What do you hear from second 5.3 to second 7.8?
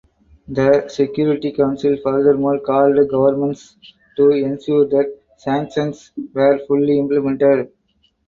sanctions were fully implemented.